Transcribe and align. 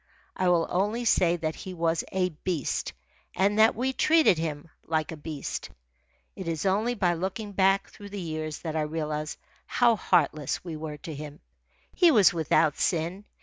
I 0.35 0.49
will 0.49 0.65
only 0.71 1.05
say 1.05 1.35
that 1.35 1.53
he 1.53 1.75
was 1.75 2.03
a 2.11 2.29
beast, 2.29 2.93
and 3.35 3.59
that 3.59 3.75
we 3.75 3.93
treated 3.93 4.39
him 4.39 4.67
like 4.87 5.11
a 5.11 5.15
beast. 5.15 5.69
It 6.35 6.47
is 6.47 6.65
only 6.65 6.95
by 6.95 7.13
looking 7.13 7.51
back 7.51 7.87
through 7.91 8.09
the 8.09 8.19
years 8.19 8.57
that 8.61 8.75
I 8.75 8.81
realise 8.81 9.37
how 9.67 9.95
heartless 9.95 10.63
we 10.63 10.75
were 10.75 10.97
to 10.97 11.13
him. 11.13 11.39
He 11.93 12.09
was 12.09 12.33
without 12.33 12.79
sin. 12.79 13.25